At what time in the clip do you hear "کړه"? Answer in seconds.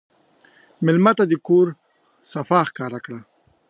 3.05-3.19